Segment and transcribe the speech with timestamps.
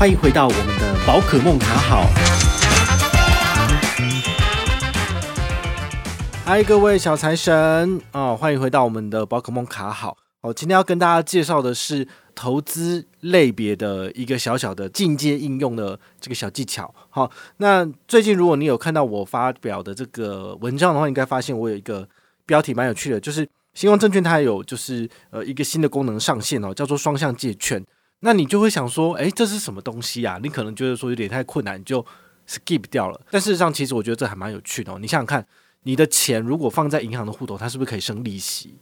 [0.00, 2.06] 欢迎回到我们的宝可梦卡好。
[6.42, 10.16] 嗨，各位小财神啊，欢迎回到我们的宝可梦卡好。
[10.40, 16.94] 哦，今天要跟大家介绍的是投资类别的一个小小的进阶应用的这个小技巧。
[17.10, 22.08] 好，那最近如果你有看到我发表的这个文章的话，应该发现我有一个
[22.46, 27.84] 标题蛮有趣的，就是新光证券它有就是呃一个新的功能上线哦，叫做双向借券。
[28.20, 30.38] 那你就会想说，诶，这是什么东西啊？
[30.42, 32.04] 你可能觉得说有点太困难，就
[32.48, 33.20] skip 掉了。
[33.30, 34.98] 但事实上，其实我觉得这还蛮有趣的哦。
[35.00, 35.46] 你想想看。
[35.84, 38.74] 你的钱如果放在银行的户头，它是不是可以生利息？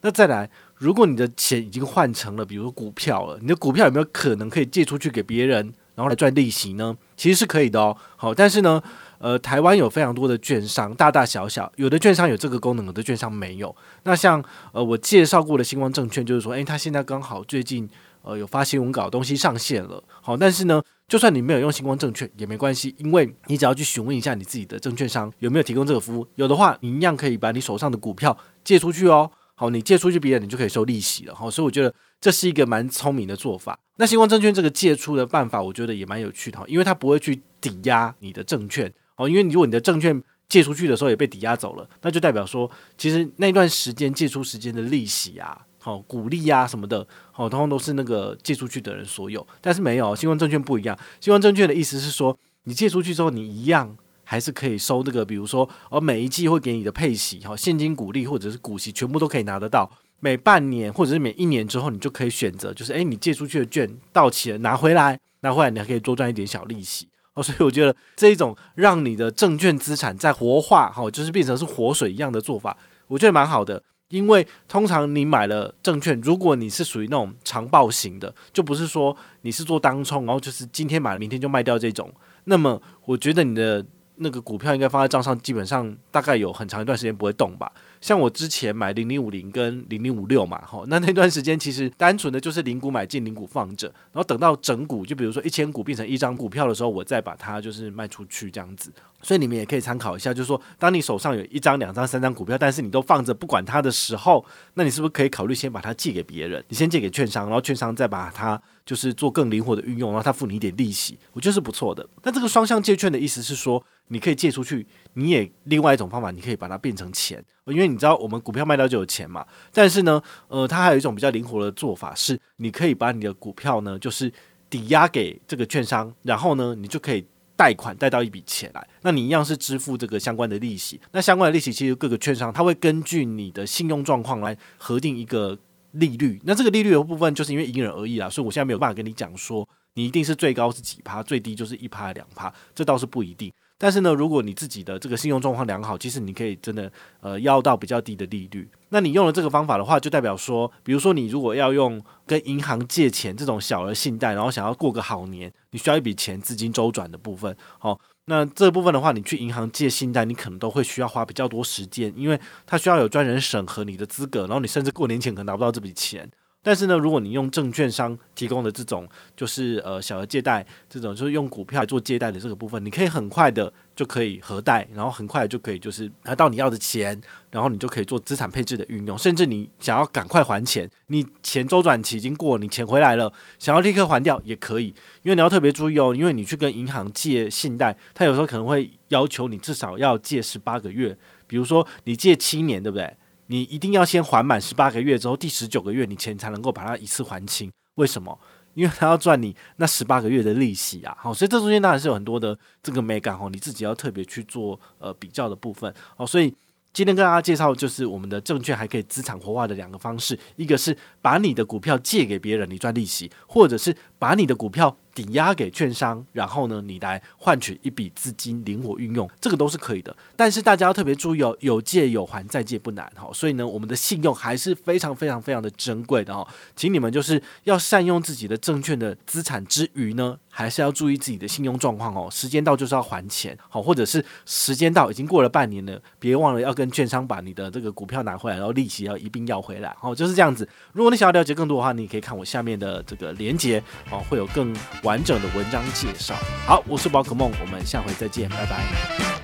[0.00, 6.96] 那再来，如果你的钱已经换成了，比如说股票了，你的股票有没有可能可以借出去给别人，然后来赚利息呢？
[7.16, 7.96] 其实是可以的哦。
[8.16, 8.82] 好，但是呢，
[9.18, 13.72] 呃，台湾有非常多的券商，大大小小，有的券商有这个功能，有的券商没有。
[14.02, 17.88] 那像呃，我介绍过的新光证券，就是说，诶，它现在刚好最近
[18.22, 20.02] 呃有发新闻稿东西上线了。
[20.20, 20.82] 好，但是呢。
[21.08, 29.30] 就算你没有用新光证券也没关系，因为你只要去询问一下你自己的证券商有没有提供这个服务，有的话，你一样可以把你手上的股票借出去哦。
[29.54, 31.34] 好，你借出去别人，你就可以收利息了。
[31.34, 33.78] 好，所以我觉得这是一个蛮聪明的做法。
[33.96, 38.90] 那新光证券这个借出的办法，我觉得也蛮有趣的，因为它不会去抵押你的证券。
[39.16, 45.66] 哦，因为如果你的证券借出去的时候也被抵押走了，那就代表说，其实那段时间借出时间的利息啊。
[45.84, 49.44] 好，股利呀什么的，好，通通都是那个借出去的人所有。
[49.60, 50.96] 但是没有，新光证券不一样。
[51.20, 59.90] 新光证券的意思是说，你借出去之后，你一样还是可以收这个，比如说，哦，每一季会给你的配息，好，现金股利或者是股息，全部都可以拿得到。
[60.20, 67.08] 每半年或者是每一年之后，你就可以选择，就是诶，你借出去的券到期了，拿回来，拿回来你还可以多赚一点小利息。
[67.34, 73.82] 哦，所以我觉得这一种让你的证券资产在活化，好，就是变成是活水一样的做法，我觉得蛮好的。
[74.12, 82.12] 因为通常你买了证券，如果你是属于那种长报型的，就不是说你是做当冲，然后就是今天买了明天就卖掉这种，
[82.44, 83.82] 那么我觉得你的
[84.16, 87.72] 那个股票应该放在账上，基本上大概有很长一段时间不会动吧。
[88.02, 98.92] 像我之前买零零五零跟零零五六嘛，吼，那那段时间其实单纯的就是零股买进，零股放着，然后等到整股，就比如说一千股变成一张股票的时候，我再把它就是卖出去这样子。
[99.22, 106.62] 所以你们也可以参考一下，就是说，当你手上有一张、两张、三张股票，但是你都放着不管它的时候，那你是不是可以考虑先把它借给别人？
[106.68, 112.04] 你先借给券商，然后券商再把它就是做更灵活的运用，然后他付你一点利息，我觉得是不错的。
[112.24, 119.46] 那这个双向借券的意思是说，你可以借出去，你也另外一种方法，你可以把它变成钱，因为你知道我们股票卖掉就有钱嘛。
[119.72, 124.32] 但是呢，呃，它还有一种比较灵活的做法，是你可以把你的股票呢，就是
[124.68, 127.24] 抵押给这个券商，然后呢，你就可以。
[127.54, 131.00] 贷款贷到一笔钱来，那你一样是支付这个相关的利息。
[131.12, 135.56] 那相关的利息其实各个券商它会根据你的信用状况来核定一个
[135.92, 136.40] 利率。
[136.44, 143.52] 那这个利率的部分就是因为因人而异啦，所以我现在没有办法跟你讲说你一定是最高是几趴，最低就是一趴两趴，这倒是不一定。
[143.82, 146.88] 但是呢，如果你自己的这个信用状况良好，其实你可以真的
[147.20, 148.70] 呃要到比较低的利率。
[148.90, 157.56] 那你用了这个方法的话，就代表说，比如说你如果要用跟银行借钱这种小额信贷，然后想要过个好年，你需要一笔钱资金周转的部分。
[157.80, 166.30] 好，那这部分的话，你去银行借信贷，你可能都会需要花比较多时间，因为它需要有专人审核你的资格，然后你甚至过年前可能拿不到这笔钱。
[166.62, 191.18] 但是呢，如果你用证券商提供的这种，就是呃小额借贷这种，就是用股票来做借贷的这个部分，你可以很快的就可以核贷，然后很快就可以就是拿到你要的钱，然后你就可以做资产配置的运用，甚至你想要赶快还钱，你钱周转期已经过，你钱回来了，想要立刻还掉也可以，因为你要特别注意哦，因为你去跟银行借信贷，他有时候可能会要求你至少要借十八个月，
[191.48, 193.16] 比如说你借七年，对不对？
[193.52, 197.70] 你一定要先还满十八个月之后，第十九个月你钱才能够把它一次还清。
[197.96, 198.38] 为什么？
[198.72, 201.14] 因为他要赚你那十八个月的利息啊。
[201.20, 205.94] 好，所以这中间当然是有很多的这个美感哦，你自己要特别去做呃比较的部分。
[206.16, 206.48] 好，所以
[206.94, 214.96] 今天跟大家介绍就是我们的证券还可以资产活化的两个方式，一个是把你的股票借给别人，你赚利息，或者是把你的股票。
[215.14, 220.14] 抵押给券商，然后呢，你来换取一笔资金，灵活运用，这个都是可以的。
[220.36, 223.30] 但是大家要特别注意哦，有借有还，再借不难哈。
[223.32, 226.46] 所以呢，我们的信用还是非常非常非常的珍贵的哈。
[226.74, 232.28] 请你们就是要善用自己的证券的资产之余呢，还是要注意自己的信用状况哦。
[232.30, 240.68] 时间到就是要还钱，好，或者是时间到已经过了半年了，别忘了要跟券商把你的这个股票拿回来，然后利息要一并要回来，好，就是这样子。
[240.92, 244.72] 如果你想要了解更多的话，你可以看我下面的这个连接哦，会有更。
[245.02, 246.34] 完整的文章介绍。
[246.66, 249.41] 好，我是宝可梦，我们下回再见，拜拜。